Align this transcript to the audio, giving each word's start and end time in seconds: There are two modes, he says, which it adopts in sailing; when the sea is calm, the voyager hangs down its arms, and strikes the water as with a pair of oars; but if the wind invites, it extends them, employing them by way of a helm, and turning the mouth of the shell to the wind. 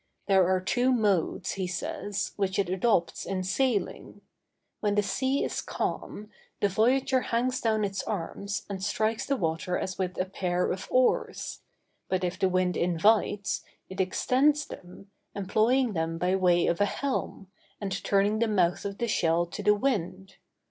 There 0.25 0.47
are 0.49 0.59
two 0.59 0.91
modes, 0.91 1.51
he 1.51 1.67
says, 1.67 2.31
which 2.35 2.57
it 2.57 2.69
adopts 2.69 3.23
in 3.23 3.43
sailing; 3.43 4.21
when 4.79 4.95
the 4.95 5.03
sea 5.03 5.43
is 5.43 5.61
calm, 5.61 6.31
the 6.59 6.67
voyager 6.69 7.21
hangs 7.21 7.61
down 7.61 7.83
its 7.85 8.01
arms, 8.05 8.65
and 8.67 8.83
strikes 8.83 9.27
the 9.27 9.35
water 9.37 9.77
as 9.77 9.99
with 9.99 10.17
a 10.19 10.25
pair 10.25 10.71
of 10.71 10.87
oars; 10.89 11.59
but 12.09 12.23
if 12.23 12.39
the 12.39 12.49
wind 12.49 12.75
invites, 12.75 13.63
it 13.91 14.01
extends 14.01 14.65
them, 14.65 15.11
employing 15.35 15.93
them 15.93 16.17
by 16.17 16.35
way 16.35 16.65
of 16.65 16.81
a 16.81 16.85
helm, 16.85 17.51
and 17.79 18.03
turning 18.03 18.39
the 18.39 18.47
mouth 18.47 18.85
of 18.85 18.97
the 18.97 19.07
shell 19.07 19.45
to 19.45 19.61
the 19.61 19.75
wind. 19.75 20.37